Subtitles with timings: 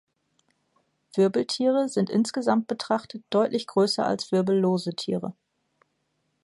[1.15, 5.35] Wirbeltiere sind insgesamt betrachtet deutlich größer als wirbellose Tiere.